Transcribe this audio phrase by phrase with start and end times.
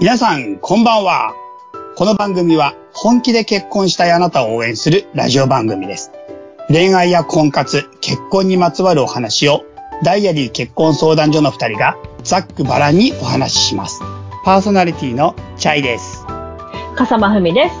[0.00, 1.34] 皆さん、こんばんは。
[1.96, 6.12] この番組は本気で結婚したいあなたを応援するラジオ番組です。
[6.68, 9.64] 恋愛や婚活、結婚にまつわるお話を
[10.04, 14.00] ダイアリー結婚相談所の二人がざっくばらんにお話しします。
[14.44, 16.24] パーソナリティのチャイです。
[16.94, 17.74] 笠間文です。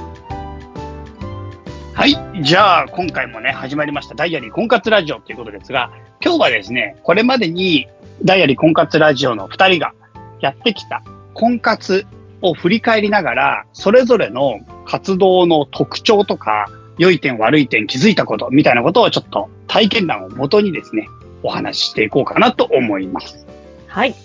[1.94, 2.42] はい。
[2.42, 7.86] じゃあ、今回もね、始まりましたダイアリー婚活ラジオということですが、今日はですね、これまでに
[8.24, 9.92] ダイアリー婚活ラジオの二人が
[10.40, 11.04] やってきた
[11.38, 12.04] 婚活
[12.42, 16.66] を振り返りながら、それぞれの活動の特徴とか、
[16.98, 21.06] 良い点悪い点気づいたことみたいなことをちょっと体験談をもとにですね、
[21.44, 23.46] お話ししていこうかなと思います。
[23.86, 24.16] はい。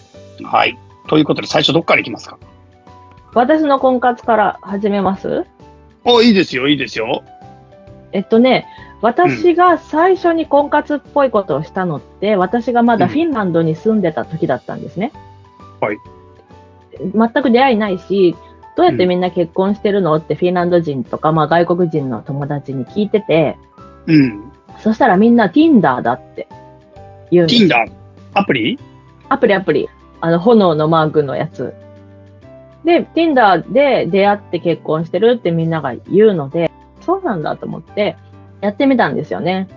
[0.44, 0.76] はい。
[1.08, 2.40] ということで、最初どっからいきますか？
[3.36, 5.46] 私の婚活から始めます？
[6.06, 7.24] あ、いいですよ、いいですよ。
[8.12, 8.66] えっとね、
[9.02, 15.12] 私が最初に婚活っぽいことをしたのって、私がまだフィンランドに住んでた時だったんですね。
[15.80, 15.98] はい。
[17.00, 18.36] 全く出会いないし、
[18.76, 23.58] どうやってみんな結婚してるのってフィンランド人とか、まあ外国人の友達に聞いてて、
[24.08, 24.52] うん。
[24.80, 26.48] そしたらみんな Tinder だって
[27.30, 27.64] 言うんです。
[27.64, 27.92] Tinder、
[28.34, 28.80] アプリ？
[29.30, 29.90] アプリアプリ。
[30.22, 31.74] あの、炎のマークのやつ。
[32.84, 38.18] で、Tinder で出会って結婚してるってみんなが言うので、そうなんだと思って、
[38.62, 39.68] やってみたんですよね。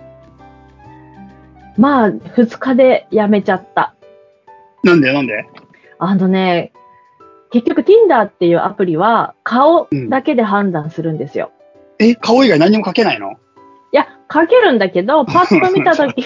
[1.77, 3.93] まあ、二日でやめちゃった。
[4.83, 5.13] なんで？
[5.13, 5.45] なんで？
[5.99, 6.71] あのね、
[7.51, 11.51] 結局 Tinder っていうアプリは顔だけで判断するんですよ。
[11.99, 13.31] え、顔以外何も書けないの？
[13.31, 13.35] い
[13.93, 16.23] や、書けるんだけど、 パッと見たとき、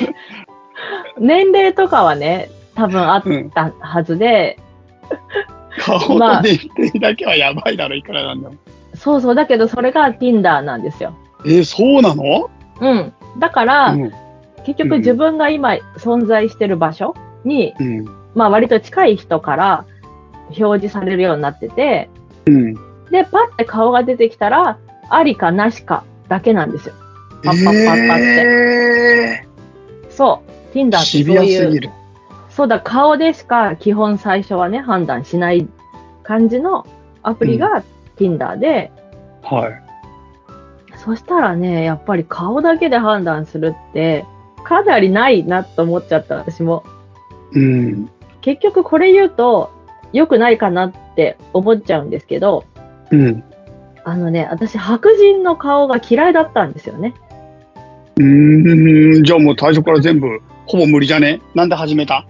[1.19, 4.57] 年齢とかはね、多分あったはずで、
[5.79, 8.55] 顔とまあ年齢だけはやばいだろ、いくらなんでも。
[8.95, 11.13] そうそう、だけどそれが Tinder なんですよ。
[11.45, 12.49] え、そうなの？
[12.81, 13.13] うん。
[13.39, 14.11] だから、うん。
[14.63, 18.05] 結局自分が今存在してる場所に、うん。
[18.35, 19.85] まあ割と近い人から
[20.57, 22.09] 表示されるようになってて、
[22.45, 22.73] うん。
[23.09, 24.77] で、パッて顔が出てきたら、
[25.09, 26.95] ありかなしかだけなんですよ。
[27.43, 29.43] パッパッパッパって。
[29.43, 29.47] え
[30.09, 30.73] そう。
[30.73, 31.91] Tinder ー、ってそういう。
[32.49, 35.67] そうだ、顔でしか基本最初はね、判断しない
[36.23, 36.85] 感じの
[37.23, 37.83] アプリが
[38.17, 38.91] Tinder で、
[39.43, 39.81] はい。
[40.97, 44.25] そしたらね、やっぱり顔だけで判断するって、
[44.63, 46.83] かなりないなと思っちゃった、私も。
[47.53, 48.09] うん。
[48.41, 49.71] 結局これ言うと
[50.13, 52.65] 良くないかなって思っちゃうんですけど、
[53.11, 53.43] うん。
[54.03, 57.13] あのね、私白人の顔が嫌いだったんですよね。
[58.17, 59.23] うーん。
[59.23, 61.41] じゃあもう最初から全部、ほぼ無理じゃね？
[61.53, 62.25] なんで始めた？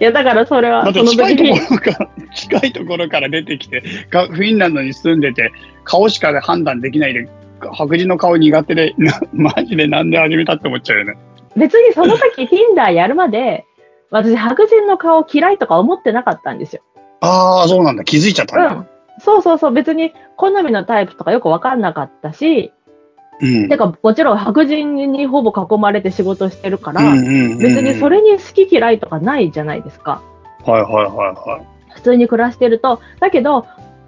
[0.00, 5.52] いや、だからそれはその近いとこ、ろから、近いところから出てきて、がフィンランドに住んでて、
[5.84, 7.28] 顔しか判断できないで、
[7.72, 11.14] 白人の顔苦手で、な マジでなんで始めたって思っちゃうよね。
[11.56, 13.64] 別にその時 Tinder やるまで、
[14.10, 16.82] 私白人の顔嫌いとか思ってなかったんですよ。
[17.24, 18.04] ああ、そうなんだ。
[18.04, 18.66] 気づいちゃっただ。
[18.66, 18.88] うんん。
[19.18, 22.72] そうそうそう、別に好みのタイプとかよくわかんなかったし、
[23.40, 23.68] うん。
[23.68, 30.22] てかもちろん白人にほぼ囲まれて仕事してるから、うんうんうんうん別にそれに好き嫌いとかないじゃないですか。
[30.64, 31.64] はいはいはいは
[31.94, 33.00] 普通に暮らしてると。
[33.20, 33.66] だけど、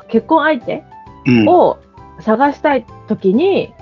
[0.09, 0.85] 結婚相手
[1.27, 1.41] い。
[1.41, 1.49] うん。
[1.49, 1.79] を
[2.21, 3.73] 探したい時に、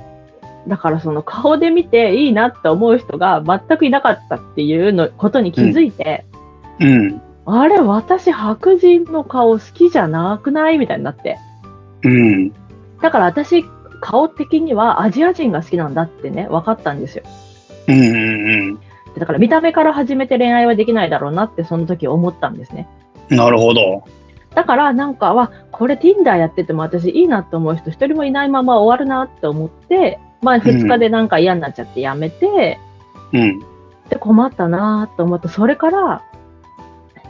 [0.66, 6.24] だからその顔で見ていいなって思う人が全くいなかったっていうのことに気づいて、
[6.80, 7.22] うん。
[7.46, 10.78] あれ、私白人の顔好きじゃなくない？
[10.78, 11.38] みたいになって。
[12.02, 12.50] うん。
[13.02, 13.64] だから私、
[14.00, 17.24] 顔的にはアジア人が好きなんだってね、分かったんですよ。
[17.88, 18.80] うんうん
[19.18, 22.88] だから見た目から始めて恋愛はできないだろうなってその時思ったんですね。
[23.30, 23.36] うん。
[23.36, 24.02] なるほど。
[24.54, 32.78] だからなんかは、これ Tinder やってても私いいなって思う人一人もいないまま終わるなって思って、まあ2日でなんか嫌になっちゃってやめて、
[33.32, 33.60] うん。
[34.08, 36.22] で困ったなと思って、それから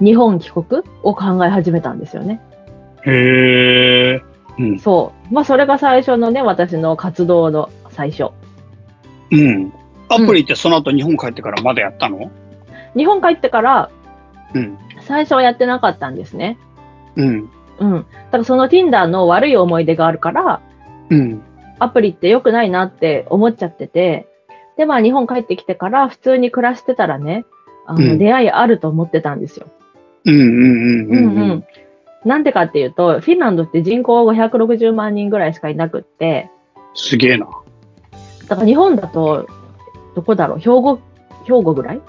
[0.04, 2.40] 日本帰国を考え始めたんですよね。
[3.06, 4.22] へえ。
[4.58, 4.78] うん。
[4.78, 5.34] そう。
[5.34, 8.32] まあそれが最初のね、私の活動の最初。
[9.30, 9.72] うん。
[10.08, 12.30] アプリってその後日本帰ってからまだやったの？
[12.94, 13.90] 日本帰ってから
[14.54, 14.78] うん。
[15.00, 16.58] 最初はやってなかったんですね。
[17.16, 17.50] うん。
[17.78, 17.92] うん。
[17.92, 20.60] だからその Tinder の悪い思い出があるから、
[21.10, 21.42] うん。
[21.78, 24.28] アプリって良くないなって思っちゃってて、
[24.76, 27.44] で、まあ日本帰ってきてから普通に暮らしてたらね、
[27.86, 29.66] あの、うん出会いあると思ってたんですよ。
[30.24, 31.64] うんうんうんううんんうん。
[32.24, 36.50] なんでかっていうと、フィンランドって人口560万人ぐらいしかいなくって、
[36.94, 37.46] すげえな。
[38.48, 39.46] だから日本だと、
[40.14, 41.00] どこだろう、兵庫、
[41.44, 42.00] 兵庫ぐらい？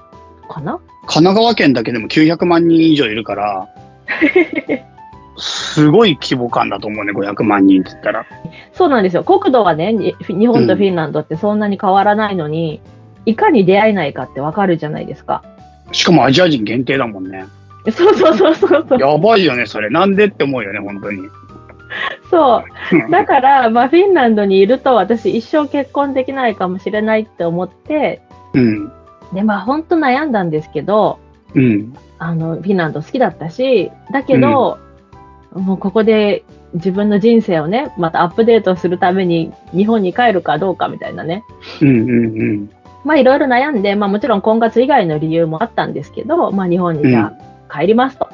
[0.50, 0.79] かな？
[1.07, 3.67] 神奈川県だけでも900万人以上いるから、
[5.38, 8.25] すごい規模感だと思うね、500万人って言ったら。
[8.73, 9.23] そうなんですよ。
[9.23, 12.79] 国土はね、に日本とフィンランドってそんなに変わらないのに、
[13.25, 15.44] いかに出会えないかってわかるじゃないですか。
[15.91, 17.45] しかもアジア人限定だもんね。
[17.91, 18.99] そうそうそうそうそう。
[18.99, 19.89] やばいよね、それ。
[19.89, 21.29] なんでって思うよね、本当に。
[22.29, 22.63] そう。
[23.11, 28.21] だから、まあ、フィンランドにいると私一生結婚できないかもしれないって思って、
[28.53, 28.91] うん。
[29.33, 31.19] で、まあ、本当悩んだんですけど、
[31.53, 31.93] うん。
[32.17, 34.79] あの、フィンランド好きだったし、だけど、
[35.53, 36.43] もうここで
[36.73, 41.43] 自分の人生をね、またアップデートするために日本に帰るかどうかみたいなね。
[41.81, 41.88] うん。
[41.88, 42.69] うん。
[43.05, 47.33] まあいろいろ悩んで、まあもちろん婚活以外の理由もあったんですけど、まあ日本にじゃあ
[47.71, 48.29] 帰りますと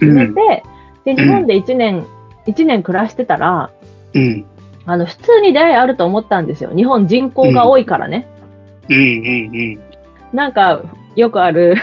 [0.00, 0.14] うん。
[0.16, 0.62] 決めて、
[1.04, 2.06] で、日本で1年、
[2.46, 3.70] 一年暮らしてたら、
[4.14, 4.44] うん。
[4.84, 6.70] あの、普通に出会いあると思ったんですよ。
[6.74, 8.26] 日本人口が多いからね。
[8.88, 8.96] うん。
[8.96, 9.80] うん。
[10.32, 10.82] なんか、
[11.14, 11.76] よくある、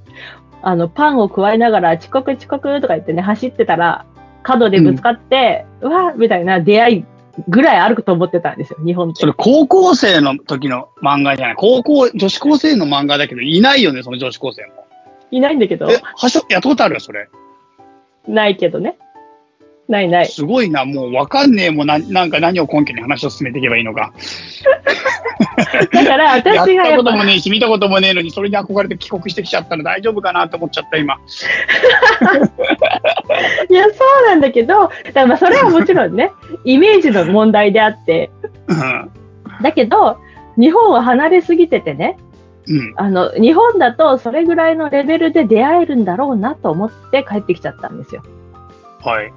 [0.62, 4.04] あの、パンを加えながら遅刻遅刻とか言ってね、走ってたら、
[4.42, 7.04] 角でぶつかって、うわみたいな出会い
[7.48, 9.26] ぐらいあると思ってたんですよ、日本ってそ。
[9.26, 11.56] れ高校生の時の漫画じゃない。
[11.56, 14.81] 高校、女子高生の漫画だけど、いないよね、その女子高生も。
[15.32, 17.28] いないんだけど、え、はしょ、やったことあるよ、それ。
[18.28, 18.96] ないけどね。
[19.88, 20.26] ないない。
[20.26, 24.12] すごいな、もうわかんねえもんな、なんか何を根拠に話を進めていけばいいのか。
[25.92, 31.14] だから、やった私がやっぱこともねえし、見たこともねえのに、それに憧れて帰国してきちゃったの大丈夫かなって思っちゃった、今。
[33.68, 33.90] いや、そ
[34.24, 36.30] うなんだけど、だからまあそれはもちろんね、
[36.64, 38.30] イメージの問題であって、
[38.68, 39.10] うん。
[39.62, 40.18] だけど、
[40.56, 42.16] 日本は離れすぎててね、
[42.66, 42.94] うん。
[42.96, 48.22] あの、日本だとそれぐらいのレベルで出会えるんだろうなと思って帰ってきちゃったんですよ。
[49.00, 49.32] はい。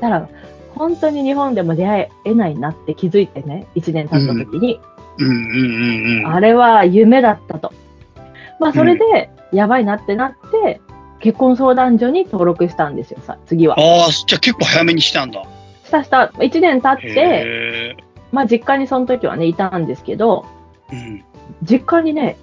[0.00, 0.28] だから、
[0.74, 4.80] 本当に日本でも出会えないなって気づいてね、1年経った時に、
[5.18, 6.26] うんうんうんうん。
[6.34, 7.72] あれは夢だったと。
[8.60, 10.80] まあ、それで、やばいなってなって、
[11.20, 13.78] 結婚相談所に登録したんですよ、さ、次は。
[13.78, 15.42] ああ、じゃあ結構早めにしたんだ。
[15.84, 17.96] したした、1年経って。
[18.32, 20.44] まあ、実家にその時はね、いたんですけど、
[20.92, 21.24] うん。
[21.62, 22.36] 実家にね、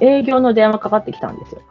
[0.00, 1.62] 営業の電話かかってきたんですよ。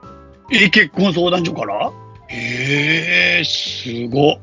[0.52, 1.92] え、結婚相談所から？
[2.28, 4.40] へえ、すごっ。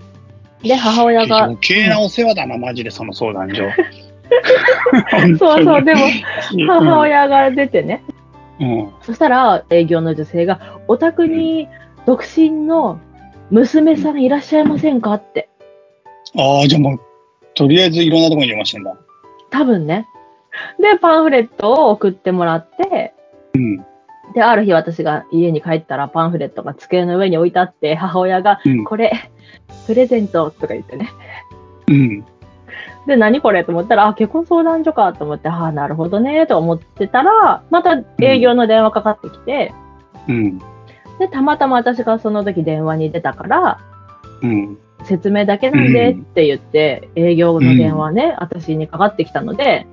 [0.63, 3.65] で、母親が余、計なお世話だな、マジで、その相談所。
[5.39, 6.05] そうそう、でも、
[6.53, 8.03] うん 母親が出てね、
[8.61, 8.91] うん。
[9.03, 11.69] そしたら営業の女性が、お宅に
[12.07, 12.99] 独身の
[13.51, 15.49] 娘さんいらっしゃいませんかって。
[16.37, 17.01] ああ、じゃあもう、
[17.55, 18.97] とりあえずいろんなところに電話してんだ。
[19.51, 20.07] 多分ね。
[20.81, 23.15] で、パンフレットを送ってもらって、
[23.57, 23.87] うん。
[24.35, 28.85] で、ある日私が家に帰ったらパンフレットが机の上に置いてあって、母親が、うん。
[28.85, 29.31] これ、
[29.87, 31.11] プレゼントとか言ってね。
[31.89, 32.25] うん。
[33.07, 39.73] で、何これと思ったら、あ、結婚相談所かと思って、ああ、なるほどね、と思ってたら、また営業の電話かかってきて、
[40.29, 40.59] うん。
[41.19, 43.79] で、たまたま私がその時電話に出たから、
[44.43, 44.79] うん。
[45.05, 49.87] 説明だけなんでって言って、営業の電話ね、私にかかってきたので、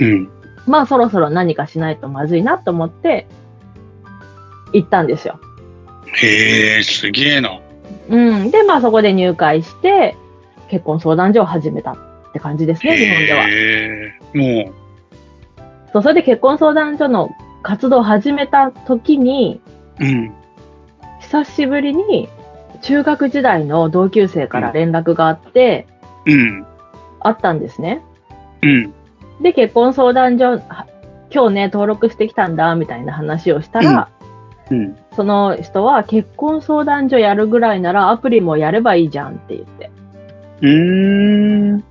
[0.00, 0.30] うん。
[0.68, 3.26] まあそろそろ何かしないとまずいなと思って、
[4.72, 5.40] 行ったんですよ。
[6.22, 7.60] へえ、すげえな。
[8.08, 8.50] うん。
[8.50, 10.16] で、まあそこで入会して、
[10.68, 11.96] 結婚相談所を始めたっ
[12.32, 13.48] て感じですね、日本では。
[13.48, 14.72] へえ、も
[15.92, 17.30] そう、それで結婚相談所の
[17.62, 19.60] 活動を始めた時に、
[20.00, 20.34] う、うん。
[21.20, 22.28] 久しぶりに
[22.82, 25.86] 中学時代の同級生から連絡があって、
[26.26, 26.66] うん。
[27.20, 28.02] あったんですね。
[28.62, 28.94] うん。
[29.40, 30.86] で、結婚相談所、は
[31.30, 34.08] 今日ね、登録してきたんだ、みたいな話をしたら、
[34.70, 34.96] うん。
[35.14, 39.90] その人は結婚相談所やるぐらいならアプリもやればいいじゃんって言って。
[40.60, 41.84] うーん。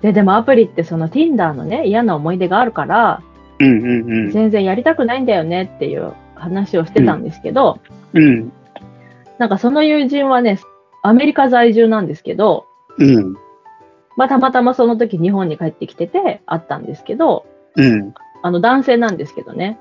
[0.00, 3.22] で、でもアプリってその Tinder のね、嫌な思い出があるから、
[3.58, 4.30] うんうんうん。
[4.30, 7.78] 全然やりたくないんだよねっていう話をしてたんですけど、
[8.14, 8.52] うん。
[9.38, 10.58] なんかその友人はね、
[11.02, 12.66] アメリカ在住なんですけど、
[12.98, 13.36] うん。
[14.20, 18.12] まあたまたまその時日本に帰ってきてて会ったんですけど、うん。
[18.42, 19.78] あの男性なんですけどね。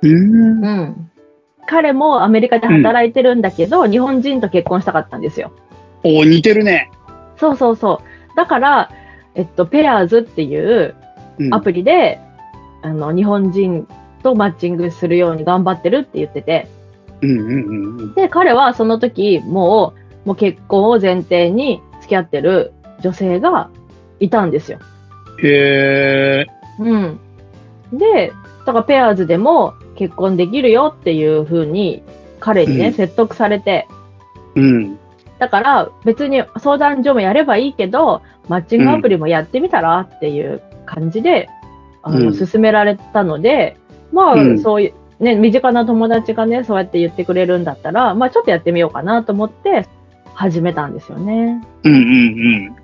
[0.00, 0.64] うん。
[0.64, 1.10] うん。
[1.66, 5.52] 彼もアメリカで働いてるんだけど、日本人と結婚したかったんですよ。
[6.02, 6.90] おー似てるね。
[7.36, 8.36] そうそうそう。
[8.38, 8.90] だから、
[9.34, 10.94] えっと、ペアーズっていう
[11.38, 12.18] うんアプリで、
[12.80, 13.86] あの、日本人
[14.22, 16.68] とマッチングするように頑張ってるって言ってて、
[17.20, 18.14] うんうんうんうん。
[18.14, 19.92] で、彼はその時、も
[20.24, 22.72] う、もう結婚を前提に付き合ってる
[23.04, 23.68] 女性が
[24.18, 24.78] いたんですよ。
[25.42, 26.46] へえ。
[26.80, 27.20] うん。
[27.92, 28.32] で、
[28.64, 32.02] だからペアーズでも結婚できるよっていう風に、
[32.40, 33.86] 彼にね、うん説得されて、
[34.54, 34.98] うん。
[35.38, 41.50] だから別に相談所もやればいいけど、マッチングアプリもやってみたらっていう感じで、
[42.02, 43.76] あの、うん勧められたので、
[44.12, 49.86] まあ、うんそういう、ね、身近な友達がね、そうやって言ってくれるんだったら、まあちょっとやってみようかなと思って
[50.32, 51.62] 始めたんですよね。
[51.84, 52.83] うんうん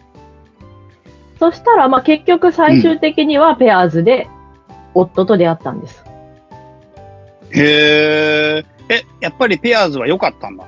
[1.41, 4.29] そしたら、まあ結局最終的にはペアーズで
[4.93, 6.05] 夫と出会ったんです。
[6.05, 7.59] うん。
[7.59, 8.65] へえ。
[8.91, 10.67] え、やっぱりペアーズは良かったんだ？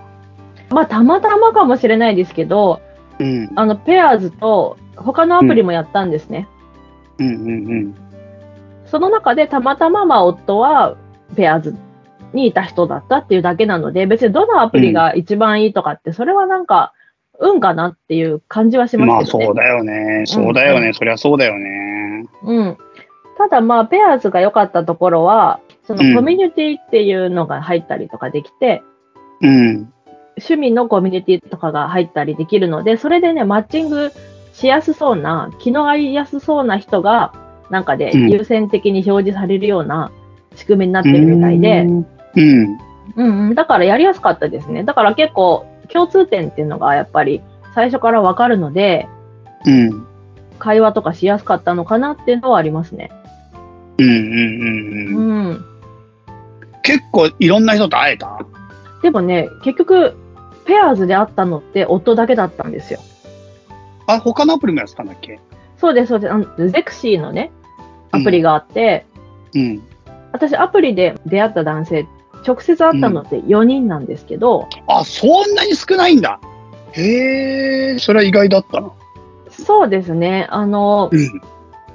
[0.71, 2.81] まあたまたまかもしれないですけど、
[3.19, 3.51] うん。
[3.55, 6.49] あの、ペアーズと他のアプリもやったんですね。
[7.19, 7.95] うんうんうん。
[8.87, 10.97] その中でたまたままあ夫は
[11.37, 11.77] ペアーズ
[12.33, 16.95] にいた人だったっていうだけなので、別にどのアプリが一番いいとかって、それはなんか、
[17.43, 19.45] 運かなっていう感じはしまあますけどね。
[19.47, 20.27] そうだよね。
[20.27, 20.87] そうだよね。
[20.89, 22.25] うんそりゃそうだよね。
[22.45, 22.79] うん。
[23.37, 28.83] ただまあ、ペアーズが良かったところは、そのうんコミュニティっていうのが入ったりとかできて、
[29.41, 29.93] うん。
[30.37, 34.13] 趣味のコミュニティとかが入ったりできるので、それでね、マッチング
[34.53, 37.33] しやすそうな、気の合いやすそうな人が、
[37.71, 40.13] なんかでうん優先的に表示されるような
[40.57, 42.07] 仕組みになってるみたいで、うん。
[42.37, 42.79] うん。
[43.17, 44.85] うんうん、だからやりやすかったですね。
[44.85, 47.43] だから結構共通点っていうのがやっぱり
[47.75, 49.09] 最初からわかるので、
[49.67, 50.07] うん。
[50.59, 53.11] 会話とかしやすかったのかなっていうのはありますね。
[53.99, 55.49] うんうんうんうん。
[55.49, 55.65] うん。
[56.83, 58.47] 結構いろんな人と会えた？
[59.03, 60.17] でもね、結局、
[60.65, 63.01] ペアーズで会ったのって夫だけだったんですよ。
[64.07, 65.41] あ、他のアプリもやってたんだっけ？
[65.79, 66.33] そうです、そうです。
[66.33, 67.51] あのゼクシーのね、
[68.13, 69.07] アプリがあって、
[69.55, 69.83] うん。
[70.33, 72.07] 私アプリで出会った男性、
[72.47, 76.41] 直接会ったのって4人なんですけど、あ、そんなに少ないんだ。
[76.93, 78.93] へえ、それは意外だったな。
[79.51, 81.41] そうですね、あの、うん。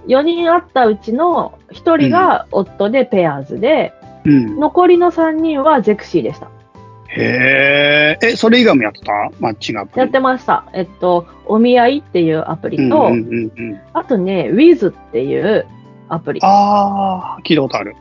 [0.08, 3.94] 4人会ったうちの1人が夫でペアーズで、
[4.26, 4.60] うん。
[4.60, 6.48] 残りの3人はゼクシーでした。
[7.10, 9.12] へえ、え、それ以外もやってた？
[9.40, 10.00] マッチングアプリ。
[10.02, 10.66] やってました。
[10.74, 13.80] えっと、お見合いっていうアプリと、うんうんうんうん。
[13.94, 15.66] あとね、Wiz っていう
[16.10, 17.96] アプリ、ああ、聞いたことある。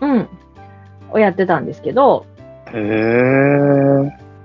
[0.00, 0.28] うん、
[1.12, 2.26] をやってたんですけど。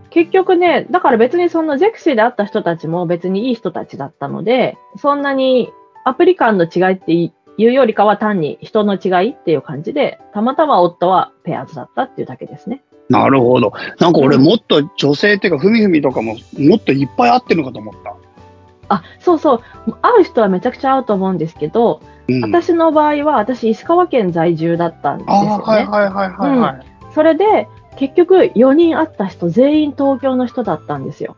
[0.09, 5.69] 結局ね、だから別にそのゼクシーで会った人たちも別にいい人たちだったので、そんなに
[6.05, 12.81] アプリ間の違いっていうよりかは単に人の違いっていう感じで、たまたま夫はペアーズだったっていうだけですね。
[13.09, 13.73] なるほど。
[13.99, 18.15] なんか俺もっと女性っていうか、ふみふみとかももっといっぱい会ってるのかと思った。
[18.87, 19.61] あ、そうそう。
[20.01, 25.49] 会う人はめちゃくちゃ会うと思うんですけど、うん、私の場合は私石川県在住だったんですあよね。
[25.51, 26.85] あ、はいはいはいはいはい。
[27.13, 27.67] それで、
[27.97, 31.37] 結局4人会った人全員東京の人だったんですよ。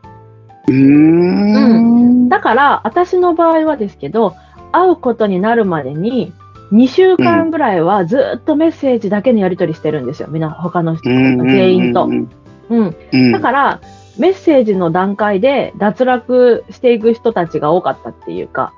[0.66, 2.28] うーん。
[2.28, 4.34] だから、私の場合はですけど、
[4.72, 6.32] 会うことになるまでに、
[6.72, 10.28] 2週間ぐらいはずっとメッセージだけのやり取りしてるんですよ。
[10.28, 12.08] みんな、他の人、全員とう。
[12.08, 12.28] ん
[12.70, 12.96] うん。
[13.12, 13.32] うん。
[13.32, 13.80] だから、
[14.18, 18.72] メッセージの段階で脱落していく人たちが多かったっていうか、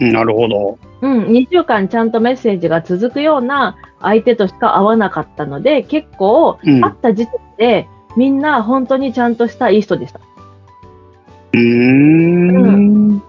[0.00, 0.78] うんなるほど。
[1.02, 10.20] うん、2週間ちゃんとメッセージが続くような相手としか会わなかったので、結構、うん会った時点で、みんな本当にちゃんとしたいい人でした。
[11.52, 13.22] うーん。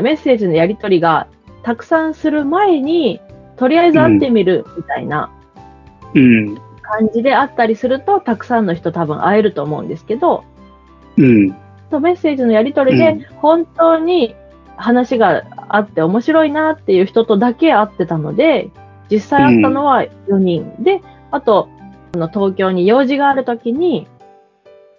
[0.00, 1.28] メッセージのやり取りが
[1.62, 3.20] たくさんする前に、
[3.56, 5.30] とりあえず会ってみるみたいな
[6.14, 6.54] うん。
[6.80, 10.44] 感じであったりすると、たくさんの人多分会えると思うんですけど、
[11.18, 11.54] うん。
[11.90, 14.34] とメッセージのやり取りでうん本当に
[14.76, 15.42] 話が
[15.72, 18.70] あって面白いなっていう人とだけ会ってたので、
[19.10, 20.74] 実際会ったのは4人。
[20.80, 21.00] で、
[21.30, 21.68] あと、
[22.14, 24.06] あの東京に用事があるときに、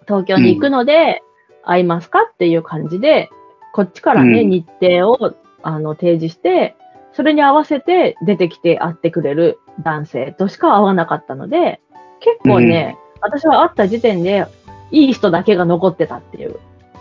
[0.06, 1.22] 東京に行くので、
[1.64, 3.30] 会いますかっていう感じで、
[3.72, 6.76] こっちからね、うん日程をあの提示して、
[7.12, 11.80] それに合わせて出てきて会ってくれる男性としか会わなかったので、
[12.20, 14.46] 結構ね、私は会った時点で、
[14.90, 16.56] いい人だけが残ってたっていう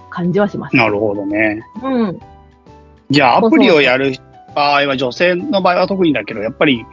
[0.09, 0.75] 感じはします。
[0.75, 1.63] なるほどね。
[1.83, 2.19] うん。
[3.09, 4.15] じゃあ、アプリをやる
[4.55, 6.85] 場合は、女性の場合は特にだけど、やっぱり、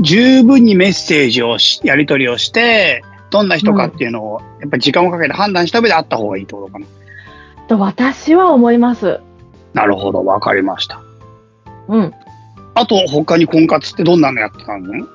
[0.00, 6.86] 十分にメッセージをし、やり取りをして、どんな人かっていうのを、やっぱり時間をかけて判断した上で会った方がいいってことかな。
[7.68, 9.20] と私は思います。
[9.74, 11.00] なるほど、わかりました。
[11.88, 12.12] うん。
[12.74, 15.06] あと、他に婚活ってどんなのやってたの？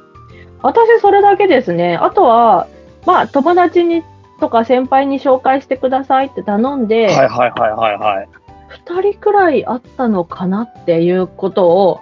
[0.61, 1.95] 私それだけですね。
[1.95, 2.67] あとは、
[3.05, 4.03] まあ友達に
[4.39, 8.29] とか先輩に紹介してくださいって頼んで、はいはいはいはいはい。
[8.71, 11.99] 2人くらいあったのかなっていうことを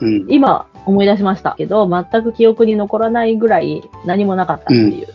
[0.00, 0.26] うん。
[0.28, 5.08] 今思い出しましたけど、全く記憶に残らないぐらい何もなかったっていう。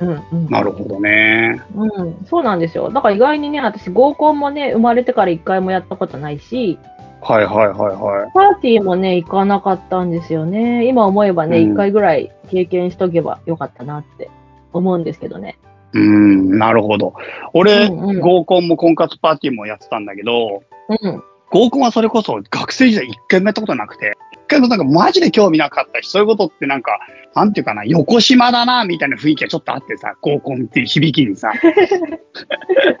[0.00, 0.48] うん、うん。
[0.48, 1.62] なるほどね。
[1.74, 2.90] うん、そうなんですよ。
[2.90, 6.78] だから意外にね、私合コンもね、生まれてから一回もやったことないし、
[7.22, 8.30] はいはいはいはい。
[8.32, 10.86] パーティーもね、行かなかったんですよね。
[10.86, 14.30] 今思えばね、うん一、回ぐらい経験しとけばよかったなって
[14.72, 15.58] 思うんですけどね。
[15.92, 17.14] うん、なるほど。
[17.52, 21.22] 俺、うんうん合コンも婚活パーティーもやってたんだけど、うん。
[21.50, 26.98] 合コンはそれこそ学生時代一回もやったことなくて、一回もなんかマジで興味なかったし、そういうことってなんか、
[27.34, 31.52] なんていうかな、横島だな、みたいな雰囲気がちょっとあってさ、合コンっていう響きにさ、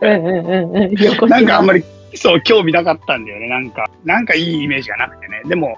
[0.00, 1.84] うんうんうんなんかあんまり。
[2.10, 3.48] り、そう、興味なかったんだよね。
[3.48, 5.42] なんか、なんかいいイメージがなくてね。
[5.46, 5.76] でも、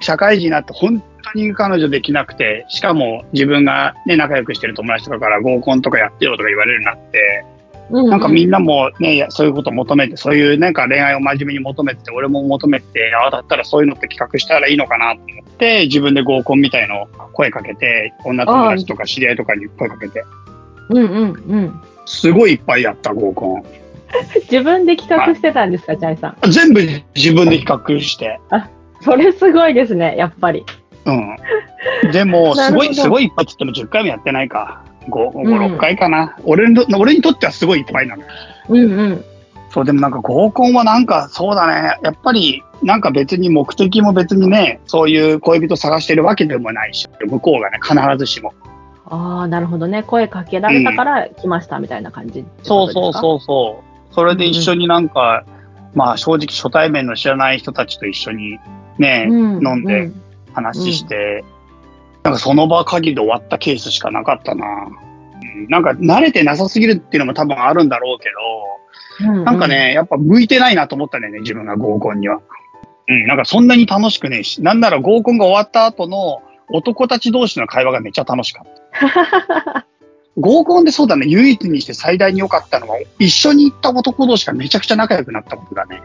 [0.00, 7.44] 社会人になって本当に彼女できなくて、しかも自分がね、仲良くしてる友達とかから合コンとかやってよとか言われるようになって、
[7.90, 20.24] うなんかみんなもね、そういうことを求めて、そういうなんか恋愛を真面目に求めてて、俺も求めて、ああ、だったらそういうのって企画したらいいのかなと思って、自分で合コンみたいのを声かけて、女友達とか知り合いとかに声かけて、
[20.90, 21.80] うんうんうん。
[22.06, 23.64] すごいいっぱいやった合コン。
[24.50, 26.50] 自分で企画してたんですか、チャイさん。
[26.50, 26.80] 全部
[27.14, 28.40] 自分で企画して。
[29.02, 30.64] それすごいですね、やっぱり。
[31.04, 31.36] うん。
[32.12, 34.82] でも、 すごい、すごいいっぱいっつっても10回もやってないか。
[35.08, 36.36] 5、5、うん6回かな。
[36.44, 38.22] 俺の、俺にとってはすごいいっぱいなの。
[38.68, 39.24] うんうん。
[39.70, 41.98] そう、でもなんか合コンはなんかそうだね。
[42.02, 48.54] やっぱりなんか別に目的も別にね、そういう恋人探してるわけでもないし、向こうがね、必ずしも。
[49.08, 50.02] ああ、なるほどね。
[50.02, 53.12] 声かけられたから来ましたみたいな感じ、そうそうう。
[53.12, 54.14] そうそう。
[54.14, 55.44] それで一緒になんか、
[55.94, 58.58] まあ正直初対面の知らない人たちと一緒に
[58.98, 60.22] ね、うん飲んでうん
[60.52, 61.44] 話して、
[62.22, 64.66] なんかその場限りで終わったケースしかなかったな。
[64.66, 68.30] うんなんか慣れてなさすぎるっていうのも多分あるんだろうけ
[69.20, 72.40] ど、うんうんなんかね、やっぱ向いてないなと思ったんだよね、自分が合コンには。
[73.08, 78.72] うん、なんかそんなに楽しくねえし、なんなら合コンが終わった後の男たち同士の会話がめっちゃ楽しかっ
[79.72, 79.86] た。
[80.38, 86.02] 合コンでそうだね、唯一にして最大に良かったのは、一緒に行った男同士がめちゃくちゃ仲良くなったことだね。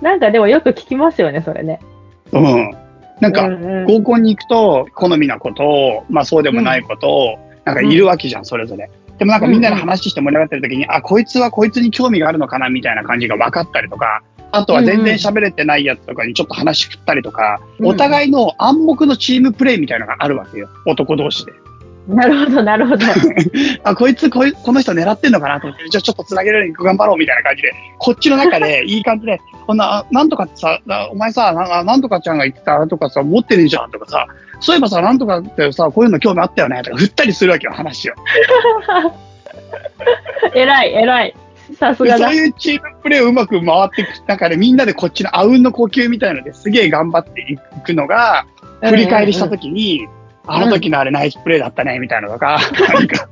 [0.00, 1.80] なんかでもよく聞きますよね、それね。
[2.32, 2.70] うん。
[3.20, 3.48] なんか、
[3.86, 8.90] 合コンに行くと、好みなことを、まあそうでもないことを、なんかいるわけじゃん、それぞれ。
[9.18, 21.52] でもなんかみんなで話して盛り上がってる時に、あ、こいつはこいつに興味があるのかな、みたいな感じが分かったりとか、あとは全然喋れてないやつとかにちょっと話振ったりとか、うんお互いの暗黙のチームプレイみたいなのがあるわけよ、男同士で。
[22.08, 23.06] なるほど、なるほど。
[23.84, 34.26] あ、こいつこい、この人狙ってんのかなと思って、じゃあちょっと繋げるように頑張ろうみたいな感じで、こっちの中で いい感じで、こんな、あなんとかさ、なお前さな、なんとかちゃんが言ってたとかさ、持ってるじゃんとかさ、
[34.60, 38.14] そういえばさ、なんとかってさ、こういうの興味あったよねとか、振ったりするわけよ、話を。
[40.54, 41.34] 偉い、偉い。
[41.78, 42.26] さすでがだ。
[42.26, 48.46] そういうチームプレーをうまく回っていく中で、みんなでこっちのあうんの呼吸みたいのですげえ頑張っていくのが、
[48.82, 50.06] 振り返りしたときに、
[50.46, 52.58] あの時のあれナイスプレーだったね、みたいなのとか、
[52.92, 53.28] なんか、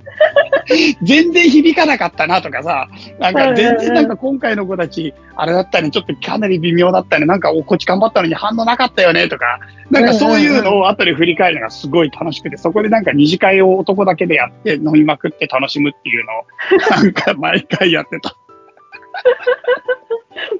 [1.02, 9.58] 全然響かなかったなとかさ、なんか全然なんか今回の子たち、あれだったね、ちょっとかなり微妙だったね、なんかおこっち頑張ったのに反応なかったよねとか、
[9.90, 16.44] なんかそういうのを後で振り返るのがすごい楽しくて、そこでなんか二次会を男だけでやって飲みまくって楽しむっていうのを、
[17.02, 18.36] なんか毎回やってた。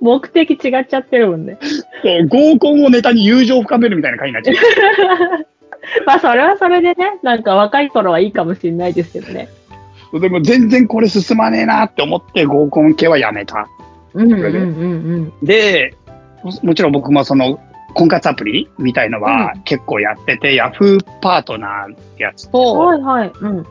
[0.01, 1.59] 目的違っちゃってるもんね。
[2.29, 5.47] 合コンをネタに友情を深めるみたいな会になっちゃう。
[6.07, 9.49] まあ、それはそれでね、なんか若い頃はいいかもしれないですけどね。
[10.13, 13.69] でも全然これ進まねえなって思って合コン系はやめた。
[14.15, 15.33] うんうんうんうん。
[15.43, 15.95] で、
[16.43, 17.61] ももちろん僕もその
[17.95, 23.33] 婚活アプリみたいのは結構やってて、ヤフーパートナーってやつと、はいはい。
[23.41, 23.67] うん。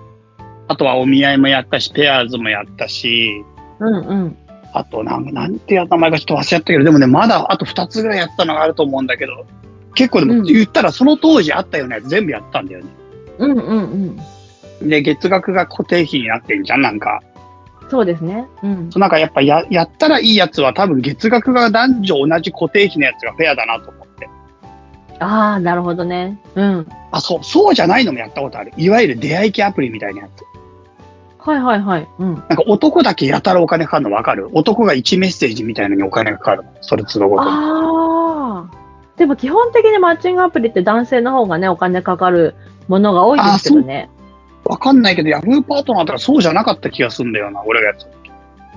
[0.67, 3.43] あとはお見合いもやったし、ペアーズもやったし、
[3.80, 4.38] うんうん。
[4.72, 9.45] あとなんなんて名前かちょっと忘れちゃったけど、でもね、まだあと2つぐらいやったのがあると思うんだけど、
[10.00, 12.90] 結構でうんも言ったらその当時あったようなやつ全部やったんだよね。
[13.38, 14.18] うんうん
[14.82, 14.90] うん。
[14.90, 17.22] で、月額が固定費になってんじゃん、なんか。
[17.90, 18.48] そうですね。
[18.64, 18.90] うん。
[18.96, 24.30] なんかやっぱややったらいいやつは多分月額が男女同じ固定費のやつがフェアだなと思って。
[25.20, 26.40] ああ、なるほどね。
[26.56, 26.88] うん。
[27.12, 28.72] あ、そう、そうじゃないのもやったことある。
[28.78, 30.44] いわゆる出会い系アプリみたいなやつ。
[31.46, 32.08] はいはいはい。
[32.20, 32.36] うん。
[32.36, 34.50] なんか男だけやたらお金かかるの分かる？
[34.54, 36.70] 男が1メッセージみたいなのにお金がかかるの。
[36.82, 37.50] それ都度ごとに。
[37.50, 38.79] ああ。
[39.20, 42.56] でも基本的にマッチングアプリって男性の方がね、お金かかる
[42.88, 44.10] ものが多いですけどね。
[44.64, 48.08] 分かんないけど、ヤフーパートナーとかそうじゃなかった気がするんだよな、俺がやつ。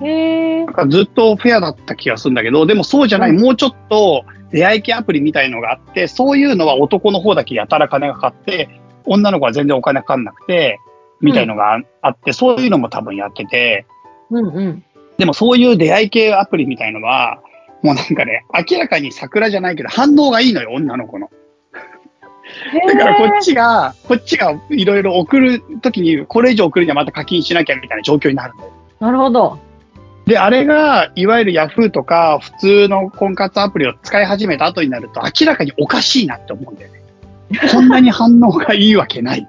[0.05, 0.75] へえなん。
[0.75, 8.69] かずっとフェアだった気がするんだけど、でもそうじゃない、うんもうちょっと出会い系アプリみたいのがあって、そういうのは男の方だけやたら金がかかって、
[9.05, 10.81] 女の子は全然お金かかんなくて、
[11.21, 13.87] みたいのがあって、そういうのも多分やってて、
[14.31, 14.85] うんうん。
[15.19, 17.41] でもそういう出会い系アプリみたいのは、
[17.83, 21.31] もうなんかね、明らかに桜じゃないけど反応がいいのよ、女の子の。
[22.87, 28.73] だからこっちが、こっちがいろいろ送るときに、これ以上送るにはまた課金しなきゃみたいな状況になるのよ。
[29.01, 29.59] なるほど。
[30.27, 37.03] で、あれが、いわゆるヤフーとか、普通の婚活アプリを使い始めた後になると、明らかにおかしいなって思うんだよね。
[37.73, 39.47] こんなに反応がいいわけない。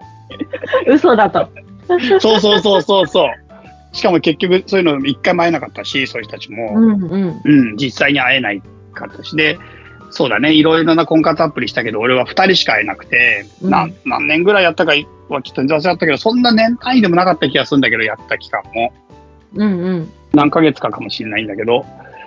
[0.87, 1.47] 嘘だと。
[2.19, 3.27] そうそうそうそうそう。
[3.93, 6.73] しかも結局、そういうの一回も会えなかったし、そういう人たちも。
[6.75, 7.41] うんうん。
[7.43, 8.61] うん、実際に会えない
[8.93, 9.35] かったし。
[9.35, 9.57] で、
[10.09, 14.93] そうだね、いろいろな婚活アプリしたけど、俺は二人しか会えなくて、うんな何年ぐらいやったか
[15.29, 18.93] はちょっと忘れちゃったけど、そんな年単位でもなかった気がするんだけど、やった期間も。
[19.55, 20.11] うんうん。
[20.33, 21.85] 何ヶ月かかもしれないんだけど、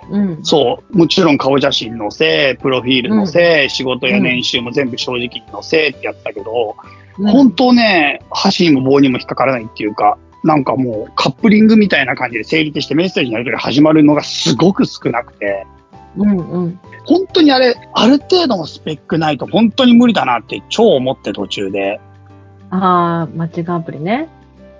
[0.09, 0.39] うん。
[0.43, 15.67] そう、もちろん顔写真載せ、プロフィール載せ、仕事や年収も全部正直に載せってやったけど、うん本当ね、箸にも棒にも引っかからないっていうか、なんかもうカップリングみたいな感じで成立してメッセージのやり取り始まるのがすごく少なくて、
[16.15, 16.79] うんうん。
[17.05, 21.99] 本当にあれ、ある程度のスペックないと本当に無理だなって超思って途中で。
[22.69, 24.29] ああ、マッチングアプリね。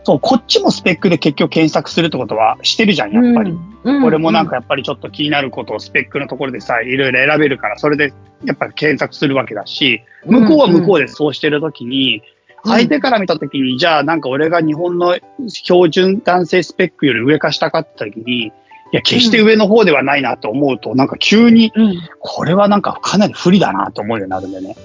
[0.05, 3.53] そう、こっちもスペックで結局検索するってことはしてるじゃん、やっぱり。
[3.83, 4.03] うん。
[4.05, 8.13] 俺もなんかやっぱりちょっと気になることをスペックのところでさ、いろいろ選べるから、それで
[8.45, 12.23] やっぱり検索するわけだし、向こうは向こうでそうしてるときに、
[12.63, 15.17] 相手から見たときに、じゃあなんか俺が日本の
[15.47, 18.51] 標準男性スペックより上か下かってときに、い
[18.91, 22.01] や、決して上の方ではないなと思うと、なんか急に、うん。
[22.19, 24.75] これはなんかかなり不利だなと思うようになるんだよね。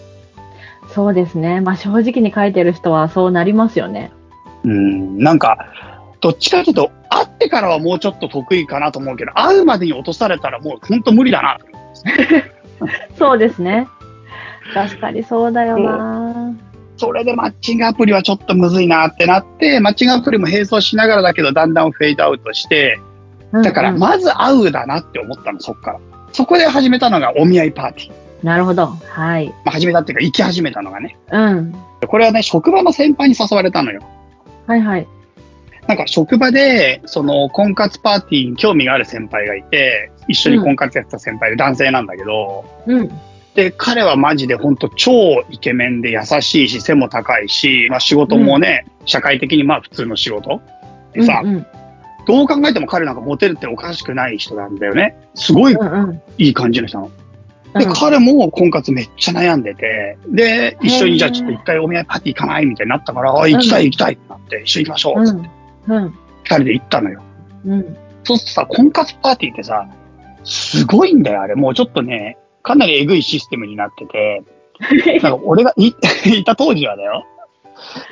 [0.92, 1.60] そうですね。
[1.60, 4.12] まあ正直に書いてる人はそうなりますよね。
[4.64, 5.68] うん、なんか、
[6.20, 11.66] どっちかというと、会ってからはもうちょっと得意かなと思うけど、会うまでに落とされたらもう本当無理だなと
[13.18, 13.86] そうですね。
[14.74, 16.52] 確かにそうだよな。
[17.02, 23.00] それでマッチングアプリはちょっとむずいなってなって、マッチングアプリも並走しながらだけど、だんだんフェードアウトして、
[23.50, 26.00] だからまず会うだなって思ったの、そっから。
[26.32, 28.12] そこで始めたのがお見合いパーティー。
[28.44, 28.86] なるほど。
[28.86, 29.48] はい。
[29.48, 31.18] まあ、始めたっていうか、行き始めたのがね。
[31.32, 31.74] うん。
[32.06, 34.00] これはね、職場の先輩に誘われたのよ。
[34.68, 35.08] はいはい。
[35.88, 43.10] なんか職場で、その婚活パーティーに興味がある先輩がいて、一緒に婚活やってた先輩で男性なんだけど、うん。
[43.54, 45.12] で、彼はマジで本当超
[45.50, 50.60] イケメンで優しいし、背も高いし、まあ仕事もね、社会的にまあ普通の仕事。
[51.12, 51.66] でさ、うんうん
[52.24, 55.16] どう考えても彼なんかモテるっておかしくない人なんだよね。
[55.34, 57.10] すごいうんうんいい感じの人なの。
[57.80, 65.50] で、うん彼も婚活めっちゃ悩んでて、で、一緒にじゃあちょっと一回お見合いパーティー行かないみたいになったから、あ、行きたい行きたいってなって、一緒に行きましょうっつって、
[65.88, 66.14] うん。
[66.44, 67.22] 二人で行ったのよ。
[67.66, 67.96] うん。
[68.22, 69.88] そうするとさ、婚活パーティーってさ、
[70.44, 71.56] すごいんだよ、あれ。
[71.56, 74.42] もうちょっとね、かなりえぐいシステムになってて、
[75.22, 75.88] なんか俺がい
[76.26, 77.26] いた当時はだよ。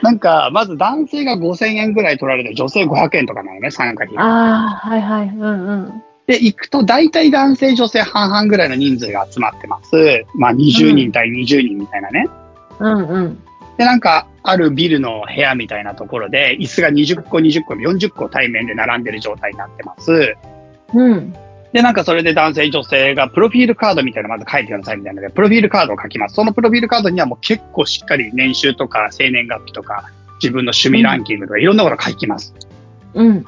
[0.02, 4.16] なんか、まず男性が5000円ぐらい取られて、女性500円とかなのね、参加費。
[4.18, 5.28] ああ、はいはい。
[5.28, 6.02] うんうん。
[6.26, 10.24] で、行くと大体男性、女性半々ぐらいの人数が集まってます。
[10.34, 12.26] まあ20人対20人みたいなね。
[12.78, 13.42] うんうん。
[13.78, 20.36] で、なんか、あるビルの部屋みたいなところで、椅子が20個、20個、40個対面で並んでる状態になってます。
[20.94, 21.34] うん。
[21.72, 26.34] で、なんかそれで男性、女性がプロフィールカードみたいなのまず書いてくださいみたいなので、プロフィールカードを書きます。
[26.34, 30.10] そのプロフィールカードにはもう結構しっかり年収とか生年月日とか
[30.42, 32.54] 自分の趣味ランキングとかいろんなこと書きます。
[33.14, 33.44] うん。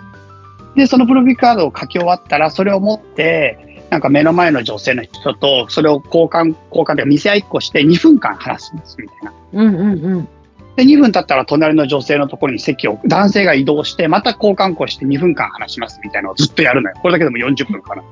[0.77, 9.33] で、そのプロフィールカードを書き終わったら、それを持って、なんか目の前の女性の人と、それを交換、交換で見せ合いっこして2分間話すんですみたいな。
[9.53, 10.29] うんうんうん。
[10.77, 16.97] で、2分経ったら隣の女性のところに席を男性が移動して、また交換っこして2分間話しますみたいなのをずっとやるのよ。
[17.03, 18.03] これだけでも40分かな。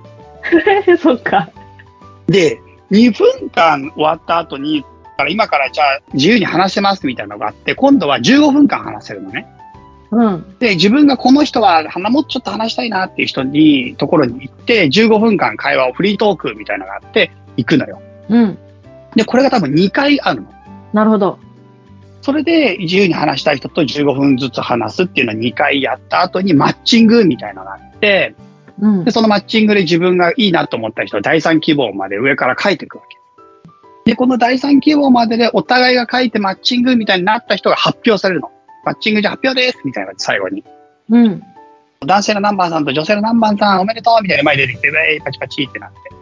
[0.99, 1.51] そっか。
[2.27, 9.46] で、2分間終わった後に、だから今からじゃあ自由に話せますみたいなのがあって、今度は15分間話せるのね。
[10.11, 10.57] うん。
[10.59, 18.03] で、自分がこの人は鼻もちょっと話したいなっていう人に、ところに行って、15分間会話をフリートークみたいなのがあって、行くのよ。
[18.29, 18.59] うん。
[19.14, 20.49] で、これが多分2回あるの。
[20.92, 21.38] なるほど。
[22.22, 28.35] それで自由に話したい人と15分ずつ話すっていうのを2回やった後にマッチングみたいなのがあって、
[28.80, 29.11] うんで、。
[29.11, 33.18] そのマッチングで自分がいいなと思った人は第3希望まで上から書いていくわけ。
[34.11, 38.50] で、この第3希望まででお互いが書いてマッチングみたいになった人が発表されるの。
[38.85, 40.64] マッチングじゃ発表ですみたいな最後に。
[41.11, 41.42] うん。
[42.06, 46.19] 男性の何番さんと女性の何番さんおめでとうみたいな前に出てきて、ウェイパチパチってなって。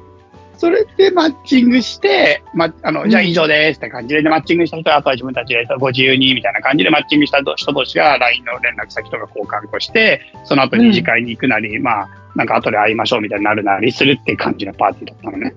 [0.59, 15.55] それでマッチングして、ま、あの、じゃあ以上ですって感じで、でマッチングした人はあとは自分たちでご自由にみたいな感じでマッチングした人同士が LINE の連絡先とか交換をして、その後二次会に行くなり、まあ、なんか後で会いましょうみたいになるなりするっていう感じのパーティーだったのね。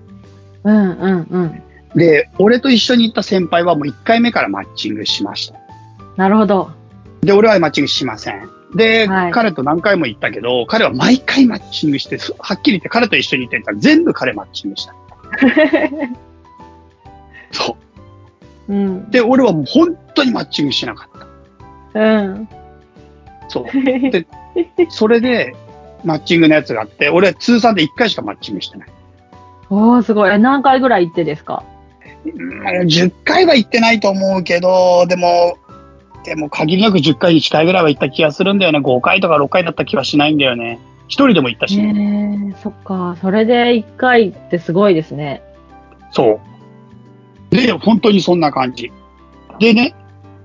[0.64, 1.62] うんうんうん。
[1.96, 5.58] で、俺と一緒に行った先輩はもう1回目からマッチングしました。
[6.16, 6.70] なるほど。
[7.22, 8.61] で、俺はマッチングしません。
[8.74, 14.94] で、はい彼と何回も行ったけど、彼は毎回マッチングして、すはっきり言って彼と一緒に行ってたら全部彼マッチングした。
[17.52, 17.76] そ
[18.68, 18.72] う。
[18.72, 19.10] うん。
[19.10, 21.20] で、俺はもう本当にマッチングしなかっ
[21.92, 22.00] た。
[22.00, 22.48] うん。
[23.48, 23.64] そう。
[24.10, 24.26] で、
[24.88, 25.54] それで、
[26.04, 28.88] マッチングのやつがあって、俺は通算で1回しかマッチングしてない。
[29.70, 30.30] おー、すごい。
[30.30, 31.62] え何回ぐらい行ってですか？
[32.24, 35.58] うん10回は行ってないと思うけど、でも、
[36.24, 38.78] でも限りなく10回に近いぐらいは行った気がするんだよね。
[38.78, 40.78] 5回とか6回だった気はしないんだよね。
[41.08, 41.78] 一人でも行ったし。
[41.78, 43.16] へえ、そっか。
[43.20, 45.42] それで1回ってすごいですね。
[46.12, 46.40] そ
[47.50, 47.54] う。
[47.54, 48.92] で、本当にそんな感じ。
[49.58, 49.94] でね、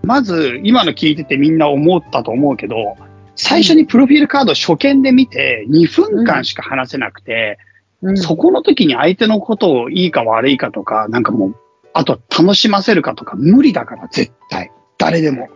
[0.03, 2.97] まず、今の聞いててみんな思ったと思うけど、
[3.35, 7.59] 最初にプロフィールカード初見で見て、2分間しか話せなくて、
[8.01, 8.17] うん。
[8.17, 11.55] そこの時に相手のことをいいか悪いかとか、なんかもう、
[11.93, 14.71] あと楽しませるかとか無理だから、絶対。
[14.97, 15.49] 誰でも。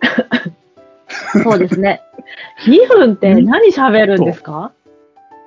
[1.42, 2.02] そうですね。
[2.66, 4.72] 2分って何喋るんですか？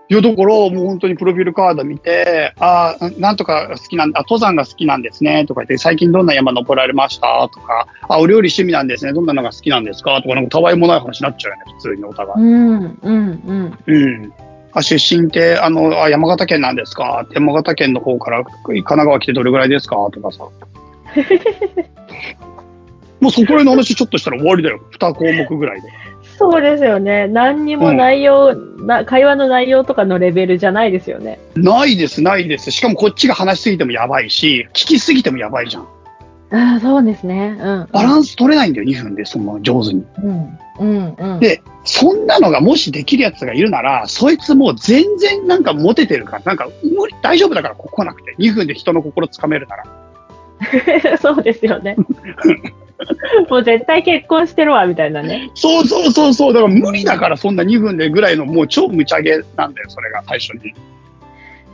[0.09, 7.49] いや、だから、もう本当にプロフィールカード見て、ああ、なんとか好きなんだ、登山が好きなんですね、とか言って、最近どんな山登られました？
[7.53, 10.21] とか、あ、お料理趣味なんですね、どんなのが好きなんですか？
[10.21, 12.45] とか、なんかたわいもない話になっちゃうよね、普通にお互い。
[12.45, 13.11] うん、うん、う
[13.53, 13.77] ん。
[13.87, 14.33] うん。
[14.73, 17.25] あ、出身って、あの、あ、山形県なんですか？
[17.33, 19.95] 山形県の方から神奈川来てどれぐらいですか？
[20.11, 20.43] とかさ。
[23.19, 24.81] もうそこら辺の話ちょっとしたら終わりだよ。
[24.99, 25.89] 2項目ぐらいで。
[26.37, 27.27] そうですよね。
[27.27, 31.39] 何にも内容、な会話の内容とかのレベルじゃないですよね。
[31.55, 32.71] ないです、ないです。
[32.71, 35.87] しかもこっちが話しすぎてもやばいし、聞きすぎてもやばいじゃん。
[36.51, 37.57] ああ、そうですね。
[37.59, 37.87] うん。
[37.91, 40.05] バランス取れないんだよ、2分で、その上手に。
[40.23, 40.59] うん。
[40.79, 41.15] うん。
[41.17, 41.39] うん。
[41.39, 48.35] で、そんなのがもしできるやつがいるなら、そいつもう全然なんかモテてるから、なんか無理、大丈夫だからここ来なくて。
[48.37, 51.17] 2分で人の心つかめるなら。
[51.17, 51.95] そうですよね。
[53.49, 55.51] もう絶対結婚してるわ、みたいなね。
[55.55, 56.53] そうそうそうそう。
[56.53, 60.69] だから無理だからそんな2分でぐらいのもう超無茶げなんだよ、それが最初に。
[60.69, 60.73] い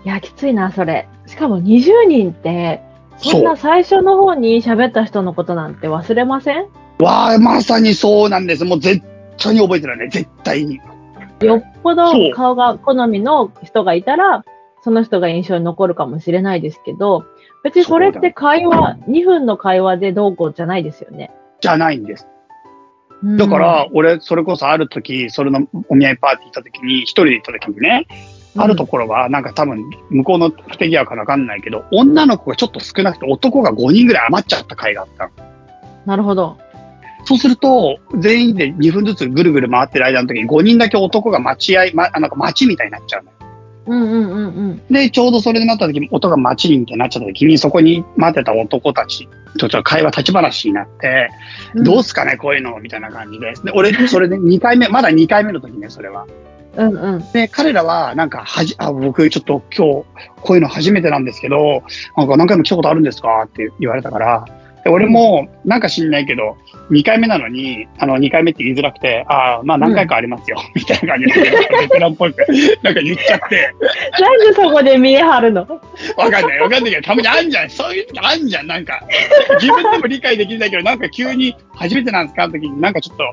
[0.05, 1.07] や、きついな、それ。
[1.25, 2.81] しかも20人って、
[3.17, 6.65] そんな最初の方に喋った人のことなんて忘れません？
[6.99, 8.65] わあ、まさにそうなんです。
[8.65, 9.01] もう絶
[9.37, 10.07] 対に覚えてないね。
[10.09, 10.79] 絶対に。
[11.41, 14.43] よっぽど顔が好みの人がいたら、
[14.81, 17.23] その人が印象に残るかもしれないですけど、
[17.63, 21.31] 別にそれって会話、2分の会話でどうこうじゃないですよね。
[21.61, 22.25] じゃないんです。
[22.25, 22.39] うん
[23.37, 28.07] だから、俺、それこそある時、それのお見合いパーティー行った時に、一人で行った時にね、
[28.55, 35.31] あるところは、なんか多分、向こうの不手際かわかんないけど、女の子がちょっと少なくて、男が5人ぐらい余っちゃった回があったの。
[36.05, 36.57] なるほど。
[37.25, 43.31] そうすると、全員で2分ずつぐるぐる回ってる間の時に、5人だけ男が待ち合い、ま、あなんか待ちみたいになっちゃうの。
[43.89, 44.81] うんうんうんうん。
[44.91, 51.29] で、ちょうどそれになった時に、音が待ちみたいになっちゃった時に、そこに待ってた男たちとちょっと会話立ち話になって、
[51.75, 53.53] どうすかね、こういうの、みたいな感じで。
[53.63, 56.27] で、俺、それで2回目、まだ2回目の時ね、それは。
[56.77, 57.31] うんうん。
[57.31, 60.05] で、彼らは、なんか、はじ、あ、僕、ちょっと今日、
[60.41, 61.81] こういうの初めてなんですけど、
[62.15, 63.43] なんか何回も来たことあるんですか？
[63.45, 64.53] って言われたから、で
[64.87, 66.57] 俺も、なんか知んないけど、
[66.89, 72.35] 2回目なのに、あの、2回目って言いづらくて、ああ、まあ何回かありますよ、みたいな感じで、ベテランっぽく、
[72.83, 73.73] なんか言っちゃって、
[74.19, 75.61] なんでそこで見え張るの？
[76.17, 79.03] わかんない、わかんないけど、たまにあんじゃん、そういう時あんじゃん、なんか、
[79.61, 82.47] 自分でも理解できないけど、なんか急に初めてなんですか？
[82.47, 83.23] の時に、なんかちょっと、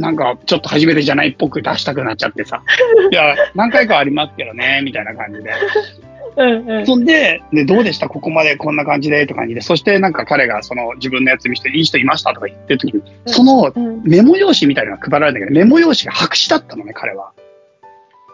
[0.00, 2.62] なんかちょっと初めてじゃないっぽく出したくなっちゃってさ、
[3.10, 5.50] いや、何回かありますけどね、みたいな感じで。
[6.36, 6.86] うんうん。
[6.86, 8.08] そんで、で、どうでした？
[8.08, 12.32] ここまでこんな感じで、とか感じで、そしてなんか彼がその自分のやつ見せて、いい人いました？
[12.34, 17.32] とか言ってる時に、そのうんメモ用紙みたいなのが配られたけど、メモ用紙が白紙だったのね、彼は。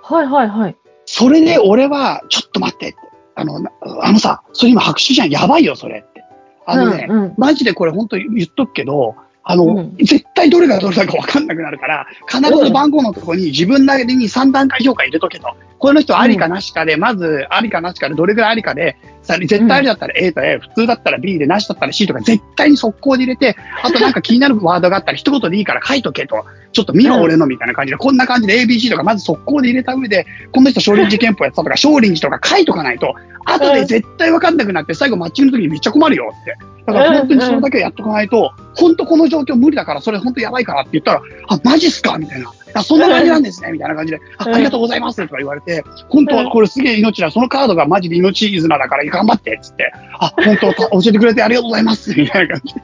[0.02, 0.76] はいはいはい。
[1.06, 2.98] それで俺は、ちょっと待ってって。
[3.36, 5.30] あの、なあのさ、それ今白紙じゃん。
[5.30, 6.22] やばいよ、それって。
[6.66, 15.54] あのね、うんうんマジでこれ本当に言っとくけど、あの、うん絶対どれがどれだか分かんなくなるから、必ず番号のところに自分なりに3段階評価入れとけと。
[15.78, 26.44] この人ありかなしかで、まずありかなしかで、どれぐらいありかで、さ絶対ありだったら A と A、普通だったら B で、なしだったら C とか絶対に速攻で入れて、あとなんか気になるワードがあったら一言でいいから書いとけと。
[26.72, 33.14] ちょっと見ろうん俺のみたいな感じで、こんな感じで ABC とかまず速攻で入れた上で、この人少林寺拳法やってたとか、少林寺とか書いとかないと、
[33.46, 36.56] 後で絶対分かんなくなって、最後マッチングの時にめっちゃ困るよって。
[36.86, 42.52] だから本当にそれだけはやっとかないと、本当この状況無理だから、それ本当やばいからって言ったら、あ、マジっすかみたいな。
[42.74, 47.30] あ、そんな感じなんですねみたいな感じで、あありがとうございますとか言われて、本当はこれすげえ命だ。
[47.30, 52.74] そのカードがマジで命綱だから頑張ってっつって、あ、本当教えてくれてありがとうございますみたいな感じ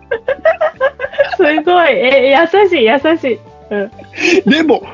[1.36, 1.92] すごい。
[1.92, 3.40] え、優しい優しい。
[3.70, 3.90] う
[4.46, 4.50] ん。
[4.50, 4.88] でも、本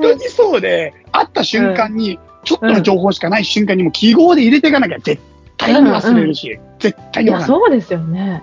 [0.00, 5.22] 当にそうで、会った瞬間に、ちょっとの情報しかない瞬間にもう記号で入れていかなきゃ絶
[5.56, 7.60] 対に忘れるし、絶対いや、にわかんない。
[7.60, 8.42] そうですよね。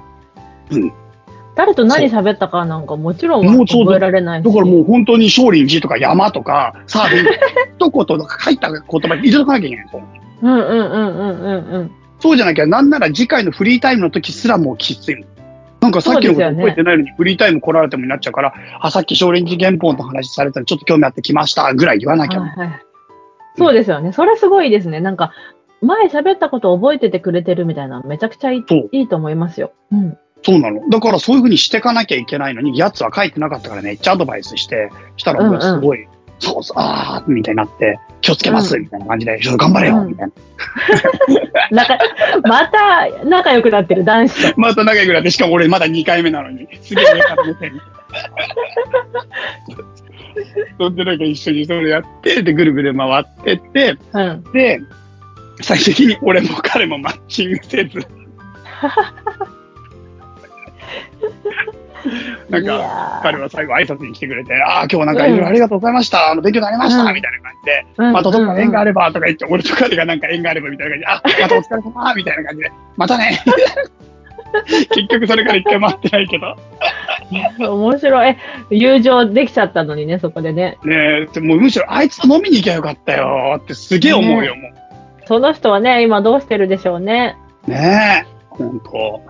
[0.71, 0.93] うん
[1.59, 4.45] 誰と何喋ったかなんかもちろん覚えられないし。
[4.45, 7.25] だからもう本当に少林寺とか山とか サーフィン
[7.77, 10.03] とか、一言とか書いた言葉入れとかなきゃいけないんですよ。
[10.41, 11.91] うんうんうんうんうんうん。
[12.19, 15.23] そうじゃなきゃ、なんなら次回のフリータイムの時すらもうきついの。
[15.81, 22.39] なんかさっきのこと覚えてないのに、フリータイム来られてもになっちゃうから、あ、さっき少林寺拳法の話されたらちょっと興味あってきましたぐらい言わなきゃ。
[22.39, 22.69] はいはい。
[23.57, 24.13] そうですよね。
[24.13, 25.01] それすごいですね。
[25.01, 25.33] なんか、
[25.81, 29.73] 前喋ったこと覚えててくれてるみたいなのめちゃくちゃいいと思いますよ。
[29.91, 30.17] うん。
[30.43, 30.89] そうなの。
[30.89, 36.07] だからそういうふうにしていかなきゃいけないのに、やつは書いてなかったからめっちゃアドバイスして、したら俺はすごい、
[36.39, 40.33] そうそう、あーみたいになって、気をつけます、うんみたいな感じで、ちょっと頑張れよ、うんみたいな。
[41.83, 41.97] なんか、
[42.43, 44.59] また仲良くなってる男子と。
[44.61, 47.73] また仲良くなって、しかも俺まだ2回目なのに、すげえ上から目線。
[50.79, 54.43] そんでなんか一緒にそれやって、で、ぐるぐる回ってって、うん。
[54.53, 54.79] で、
[55.61, 57.99] 最終的に俺も彼もマッチングせず。
[62.49, 68.89] なんか、彼は最後挨拶に来てくれて、ああ、今日なんかいろいろありがとうございました、あの勉強になりました、うんみたいな感じで、うんまたどっか縁がある。
[68.89, 73.39] ればとか言って、俺と彼がなんか縁があればみたいな感じで、あ、またお疲れ様みたいな感じで、またね
[74.91, 76.55] 結局それから一回待ってないけど、
[77.59, 78.29] 面白い。
[78.29, 78.37] え
[78.71, 80.77] 友情できちゃったのにね、そこでね。
[80.83, 84.69] ねえ、もうむしろあいつと飲みに行きゃよかったよってすげえ思うよ、も
[85.27, 87.35] その人はね、今どうしてるでしょうね。
[87.67, 87.71] う。
[87.71, 89.21] ねえ、本当。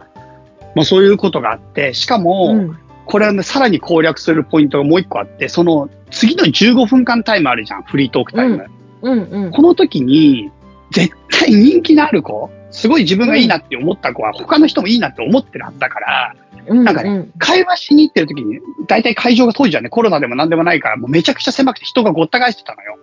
[0.76, 2.78] まあそういうことがあって、しかも、うん。
[3.06, 8.66] これはね、さらに攻略するポイントがもう一個あって、その次の15分間タイムあるじゃん、フリートークタイム。
[9.02, 9.52] うんうん。
[9.52, 10.52] この時に、
[10.92, 16.36] 絶対人気のある子、すごい自分がいいなって思った子は、他の人もいいなって思ってるはずだから、
[16.68, 23.00] うんなんかねうん会話しに行ってる時に、大体会場が当時はね、コロナでも何でもないから、もうめちゃくちゃ狭くて人がごった返してたのよ。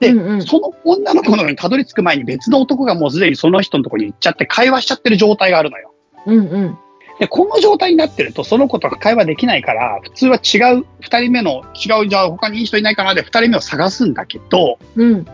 [0.00, 5.94] でうんうんその女の子の方にたどり着く前に別の男がもうすでにその人のところに行っちゃって会話しちゃってる状態があるのよ。
[6.26, 6.78] うんうん。
[7.18, 15.26] で、この状態になってると、その子と会話できないから、普通は違う、二人目の、違う、じゃあ他にいい人いないかなで二人目を探すんだけど、うん。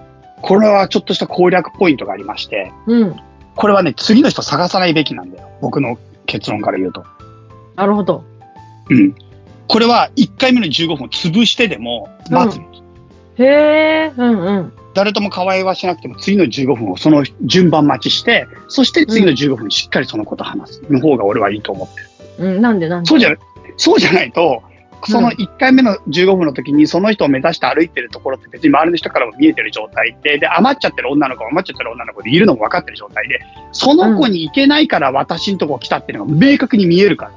[0.42, 3.16] これはちょっとした攻略ポイントがありまして、うん。
[3.56, 5.48] これはね、次の人探さないべきなんだよ。
[5.60, 7.04] 僕の結論から言うと。
[7.76, 8.24] なるほど。
[8.88, 9.14] うん。
[9.68, 12.82] これは1回目の15分を潰してでも待つべき。
[13.42, 14.12] へえ。
[14.16, 14.72] うんうん。
[14.94, 22.00] 誰とも会話しなくても次の15分をその順番待ちして、そして次の15分しっかりそのこと話すの方が俺はいいと思って
[22.42, 22.48] る。
[22.50, 22.62] うん。
[22.62, 23.08] なんでなんで？
[23.08, 23.36] そうじゃ、
[23.76, 24.62] そうじゃないと、
[25.04, 33.40] その1回目の15分の時にその人を目指して歩いてるところって別に周りの人からも見えてる状態で、で、余っちゃってる女の子、余っちゃってる女の子でいるのも分かってる状態で、
[33.72, 37.32] その子に行けないから私のとこ来たっていうのが明確に見えるか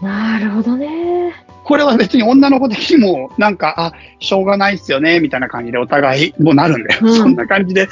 [0.00, 0.08] ら。
[0.08, 1.43] なるほどね。
[1.64, 7.00] これは別に女の子的にも、なんか、あ、しょうがないっすよね、みたいな感じでお互いもうなるんだよ。
[7.02, 7.88] うんそんな感じで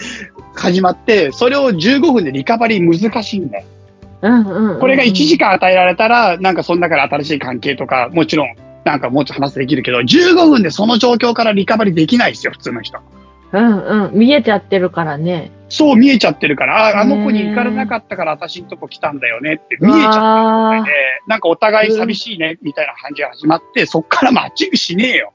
[0.54, 3.64] 始まって、それを15分でリカバリー難しいんだよ。
[4.22, 4.80] うんうんうん。
[4.80, 8.54] これが1時間与えられたら、なんかその中で新しい関係とか、もちろん、
[8.84, 12.98] なんかもうちょっと話できるけど、15分でその状況からリカバリーできないですよ、普通の人。
[13.52, 14.18] うんうん。
[14.18, 15.50] 見えちゃってるからね。
[15.68, 20.90] そう見えちゃってるから、ああの子に行かれなかったから私のとこ来たんだよねって見えちゃってる状態で、
[21.26, 25.32] なんかお互い寂しいね、みたいな感じが始まって、そっからマッチングしねえよ。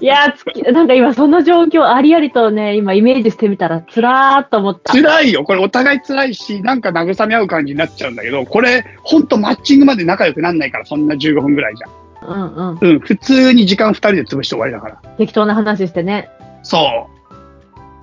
[0.00, 4.92] いやーつき、 なんか今その状況ありありとね、今イメージしてみたら、つらーっと思った。
[4.92, 5.44] 辛いよ。
[5.44, 11.90] これお互い辛いし、なんか慰め合う感じになっちゃうんだけど、これ、ほんとマッチングまで仲良くなんないから、そんな15分ぐらいじゃん。
[12.26, 12.78] うんうん。
[12.80, 14.96] うん、普通に時間2人で潰して終わりだから。
[15.18, 16.28] 適当な話してね。
[16.62, 17.15] そう。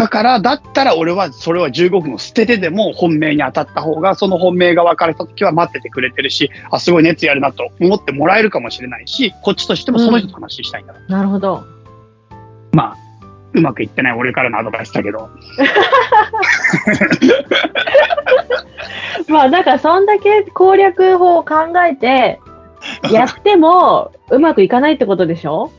[0.04, 10.94] だから、だったら俺はそれは15分を捨ててでも本命に当たった方が、その本命が分かれた時は待っててくれてるし、あ、すごい熱やるなと思ってもらえるかもしれないし、こっちとしてもその人と話したいんだ。
[11.08, 11.64] なるほど。
[12.74, 12.98] まあ、
[13.54, 15.30] うまくいってない俺からのアドバイスだけど。
[19.30, 21.56] まあ、だからそんだけ攻略法を考
[21.90, 22.42] えて、
[23.10, 25.72] やってもうまくいかないってことでしょ？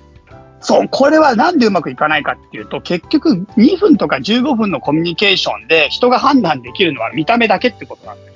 [0.65, 8.33] そう、これはなんでうまくいかないかっていうと、結局2分とか15分のコミュニケーションで人が判断できるのは見た目だけってことなんだよ。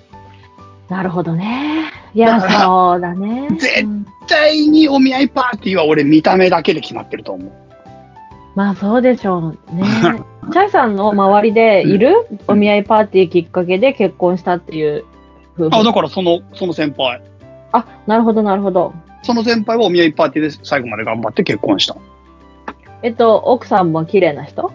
[0.91, 1.91] なるほどね。
[2.14, 3.49] いや、そうだね。
[3.59, 3.87] 絶
[4.27, 7.53] 対にお見合いパーティーは俺見た目だけで決まってると思う。
[8.55, 9.85] まあそうでしょうね。
[10.53, 15.05] チャイさんの周りでいるお見合いパーティーきっかけで結婚したっていう
[15.59, 17.23] 夫婦あ、だからその、その先輩。
[17.73, 18.93] あ、なるほど、なるほど。
[19.23, 21.97] その先輩はお見合いパーティーで最後まで頑張って結婚した。
[23.03, 24.73] えっと、奥さんも綺麗な人？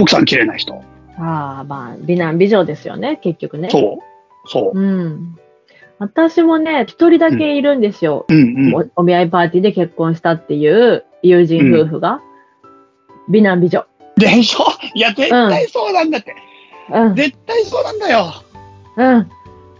[0.00, 0.74] 奥さん綺麗な人。
[1.18, 3.70] ああ、まあ、美男美女ですよね、結局ね。
[3.70, 4.48] そう。
[4.48, 4.78] そう。
[4.78, 5.36] うん。
[5.98, 8.26] 私もね、一人だけいるんですよ。
[8.28, 8.74] うんうん。
[8.96, 12.20] おお見合いパーティーで結婚したっていう友人夫婦が。
[13.28, 13.86] 美男美女。
[14.16, 14.64] でしょ？
[14.94, 16.34] いや、絶対そうなんだって。
[16.92, 17.14] うん。
[17.14, 18.26] 絶対そうなんだよ。
[18.96, 19.30] うん。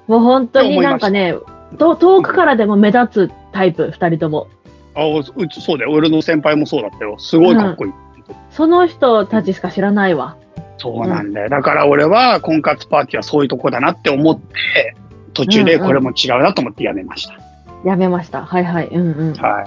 [0.07, 1.35] もう本当になんかね、
[1.79, 4.49] と遠くからでも目立つタイプ、二人とも。
[4.97, 5.93] あううちそうだよ。
[5.93, 7.17] 俺の先輩もそうだったよ。
[7.19, 7.93] すごいかっこいい。
[8.51, 10.37] その人たちしか知らないわ。
[10.79, 11.49] そうなんだよ。
[11.49, 14.97] だから俺は婚活パーティーはそういうとこだなって思って、
[15.35, 17.39] 途中でこれも違うなと思ってやめました。
[17.85, 18.45] やめました。
[18.45, 18.89] はいはい。
[18.89, 19.35] うんうん。
[19.35, 19.67] はい。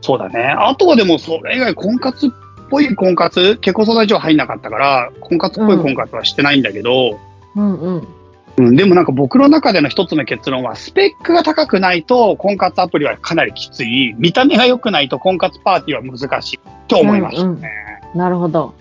[0.00, 0.54] そうだね。
[0.58, 2.30] あとはでもそれ以外婚活っ
[2.70, 7.18] ぽい婚活、結婚相談所は入んなかったから、婚活っぽい婚活はしてないんだけど、
[7.56, 7.94] うんうん。
[7.96, 8.08] うん、
[8.56, 17.72] でもなんか僕の中での一つの結論は、スペックが高くないと婚活アプリはかなりきつい、見た目が良くないと婚活パーティーは難しいと思いましたね。
[18.14, 18.74] なるほど。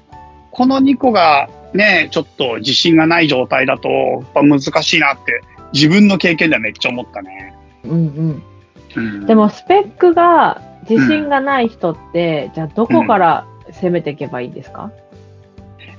[0.51, 5.41] この2個がね、ちょっと自信がない状態だと、やっぱ難しいなって、
[5.73, 7.55] 自分の経験ではめっちゃ思ったね。
[7.83, 8.43] うんうん。
[8.95, 14.91] うん、でも、スペックが自信がない人って、じゃあどこから攻めていけばいいですか、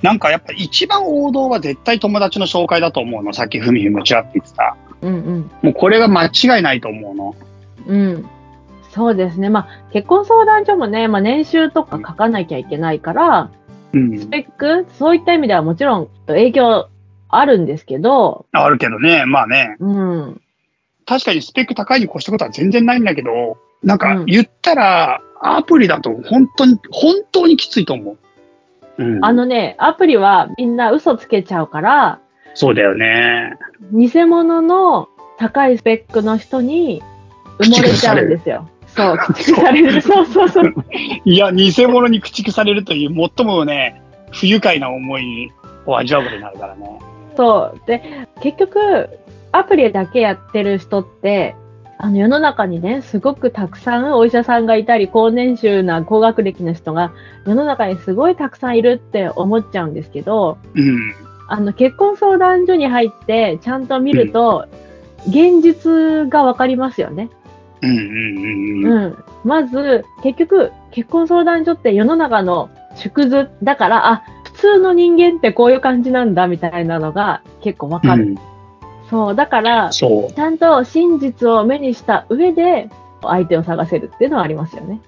[0.04, 3.32] なんかやっぱ一番王道は絶対友達の紹介だと思うの。
[3.32, 4.76] さっきふみふみちらって言ってた。
[5.00, 5.50] うんうん。
[5.62, 7.34] もうこれが間違いないと思うの。
[7.86, 8.28] うん。
[8.90, 9.48] そうですね。
[9.48, 13.50] まあ、結婚相談所もね、まあ、年収とか書かなきゃいけないから、
[13.94, 14.26] うんス。
[14.26, 16.90] ペック、そういった意味ではもちろん影響
[17.30, 19.76] あるんですけど、あるけどね、まあね。
[19.80, 20.40] うん。
[21.06, 28.18] 確かにスペック高いに越したことは全然ないんだけど、なんかうん言ったら、アプリだと本当に、本当にきついと思う。
[28.98, 29.24] うん。
[29.24, 32.20] あのね、アプリはみんな嘘つけちゃうから、
[32.54, 33.56] そうだよね。
[33.92, 37.02] 偽物の高いスペックの人に
[37.58, 38.68] 埋もれちゃうんですよ。
[38.86, 40.00] そう、駆逐される。
[40.02, 40.74] そうそうそう。
[41.24, 45.52] いや、偽物に駆逐されるという、最もね、不愉快な思い
[45.86, 46.98] を味わうことになるからね。
[47.36, 47.80] そう。
[47.86, 49.08] で、結局、
[49.50, 51.56] アプリだけやってる人って、
[52.04, 57.14] あの世の中にね、すごくたくさんお医者さんがいたり、高年収な高学歴の人が
[57.46, 61.14] 世の中にすごいたくさんいるって思っちゃうんですけど、うん。
[61.48, 64.68] あの結婚相談所に入ってちゃんと見ると、
[65.28, 67.30] 現実がわかりますよね。
[67.80, 69.04] うんうんうんうん。
[69.04, 69.24] うん。
[69.42, 78.24] まず、結局、結婚相談所って世の中の縮図だから、あ、普通の人間ってこういう感じなんだみたいなのが結構わかる。
[78.24, 78.53] うん
[79.14, 79.34] そう。
[79.36, 79.90] だから。
[79.90, 82.88] ちゃんと真実を目にした上で、
[83.22, 85.00] 相手を探せるっていうのはありますよね。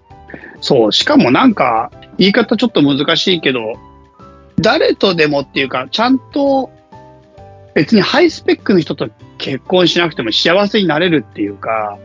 [0.61, 0.93] そう。
[0.93, 3.75] しかもなんか、言い方ちょっと難しいけど、
[4.61, 6.71] 誰とでもっていうか、ちゃんと、
[7.75, 11.99] 別にハイスペックの人と結婚しなくても幸せになれるっていうか。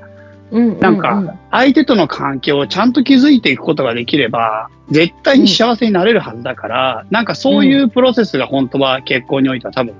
[0.51, 9.93] なんか、相手との関係をちゃんと築いていくことができれば、絶対に幸せになれるはずだから、なんかそういうプロセスが本当は結婚においては多分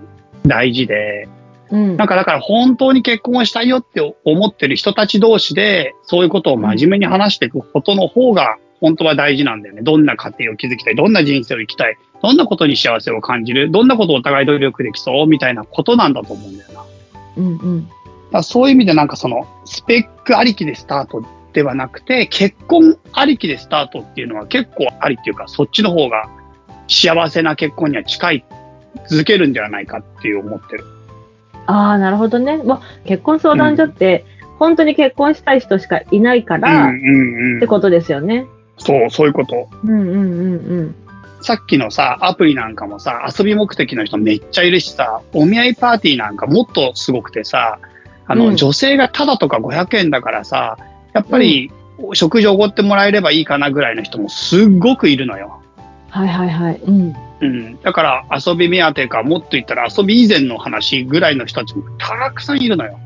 [0.47, 1.29] 大事で、
[1.71, 9.81] うんなんかだから本当に結婚をしたいよって思ってる人たち同士で、そういうことを真面目に話していくことの方が本当は大事なんだよね。
[9.81, 16.85] どんな家庭を築きたい、どんな人生を生きたい、どんなことに幸せを感じる、どんなことをお互い努力できそうみたいなことなんだと思うんだよな。
[17.37, 17.89] うんうん。
[18.31, 26.29] らそういう意味でなんかそのスペックありきでスタートではなくて、結婚ありきでスタートっていうのは結構ありっていうか、そっちの方が
[26.87, 28.45] 幸せな結婚には近い、
[29.09, 30.85] 続けるんではないかっていう思ってる。
[31.67, 32.57] ああ、なるほどね。
[32.57, 34.25] もう結婚相談所って、
[34.59, 37.57] 本当に結婚したい人しかいないから、うんうんうん。
[37.57, 38.45] ってことですよね。
[38.77, 39.69] そう、そういうこと。
[39.83, 40.95] うんうんうんうん。
[41.41, 47.79] さっきのさ、アプリなんかもさ、遊び目的の人めっちゃいるしさ、お見合いパーティーなんかもっとすごくてさ、
[48.27, 50.77] あの、うん女性がタダとか500円だからさ、
[51.13, 51.71] やっぱり、
[52.13, 55.60] 食事おごってもらえればいいかなぐらいの人もすっごくいるのよ。
[56.11, 56.81] はいはいはい。
[56.85, 57.15] うん。
[57.39, 57.81] うん。
[57.81, 62.99] だから遊び目当てか、もっと言ったら遊び以前の話ぐらいの人たちもたくさんいるのよ。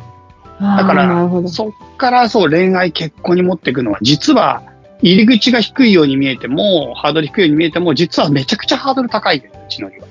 [0.59, 1.29] だから。
[1.47, 4.63] そっからそう恋愛結婚に持っていくのは、実は
[5.01, 10.07] 入り口が低いように見えても、ハードル低いように見えても、実はめちゃくちゃハードル高いよ、うちのりは。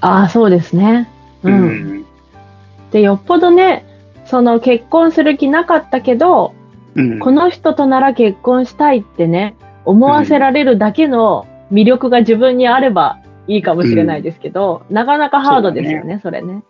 [0.00, 1.08] ああ、そうですね。
[1.42, 1.52] うん。
[1.54, 1.66] う
[1.96, 2.06] ん
[2.90, 3.84] で、よっぽどね、
[4.26, 6.54] その結婚する気なかったけど、
[6.96, 9.54] うんこの人となら結婚したいってね、
[9.84, 16.62] 思わせられるだけの魅力が自分にあればいいかもしれないですけど、なかなかハードですよね、それね。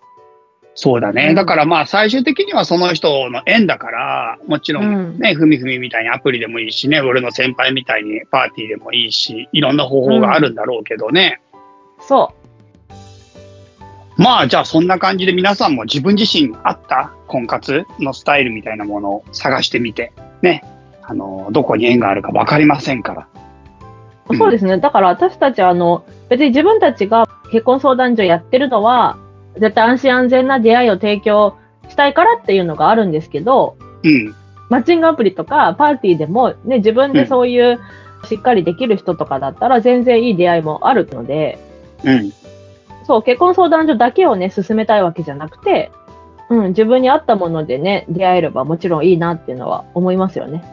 [0.75, 1.29] そうだね。
[1.31, 1.35] うん。
[1.35, 11.41] だからまあ最終的にはその人の縁だから、もちろんね、ふみふみみたいにアプリでもいいしね、俺の先輩みたいにパーティーでもいいし、いろんな方法があるんだろうけどね。
[12.01, 12.33] そ
[14.17, 17.13] まあじゃあそんな感じで皆さんも自分自身あった？
[17.27, 20.63] 婚活のスタイルみたいなものを探してみて、ね、
[21.03, 23.29] あの、どこに縁があるかわかりませんから。
[24.33, 24.37] う。
[24.37, 24.79] そうですね。
[24.79, 29.19] だから私たちは、あの、別に自分たちが結婚相談所やってるのは、
[29.55, 31.57] 絶対安心安全な出会いを提供
[31.89, 34.35] したいからっていうのがあるんですけど、うん。
[34.69, 37.81] マッチングアプリとかパーティーでもね、自分でそういう
[38.25, 41.59] しっかりできる人とかだったら全然いい出会いもあるので、
[42.05, 42.33] うん。
[43.05, 45.91] そう、結婚相談所だけをね、進めたいわけじゃなくて、
[46.49, 50.65] うん、自分に合ったものでね、出会えればもちろんいいなっていうのは思いますよね。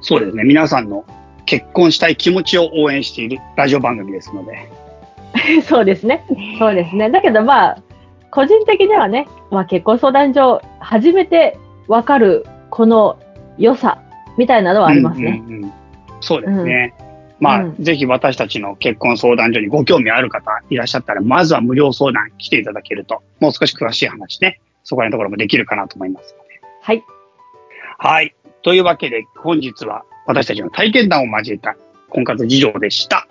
[0.00, 0.44] そうですね。
[0.44, 1.04] 皆さんの
[1.46, 4.68] 結婚したい気持ちを応援しているラジオ番組ですので。
[5.64, 6.24] そうですね。
[6.58, 7.10] そうですね。
[7.10, 7.78] だけどまあ、
[8.30, 11.56] 個人的にはね、まあ結婚相談所、初めて
[11.88, 13.18] わかるこの
[13.58, 13.98] 良さ
[14.36, 15.42] みたいなのはありますね。
[15.46, 15.72] うんうんうん
[16.24, 16.94] そうですね。
[17.38, 26.60] まあ、うんぜひ私たちの結婚相談所にご興味ある方いらっしゃったら、まずは無料相談来ていただけると、もう少し詳しい話ね、そこらのところもできるかなと思いますので。
[26.80, 27.04] はい。
[27.98, 28.34] はい。
[28.62, 31.76] というわけで、本日は私たちの体験談を交えた
[32.10, 33.26] 婚活事情でした。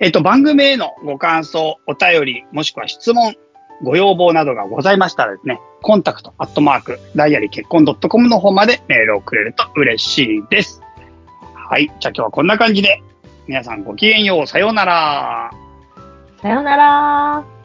[0.00, 3.34] えっと、番組へのご感想、お便り、もしくは質問、
[3.82, 10.82] ご要望などがございましたらですね、コンタクト、アットマーク、ダイアリー結婚 .com の方までメールをくれると嬉しいです。
[11.54, 11.86] はい。
[11.86, 13.02] じゃあ今日はこんな感じで、
[13.46, 14.46] 皆さんごきげんよう。
[14.46, 15.50] さようなら。
[16.40, 17.59] さようなら。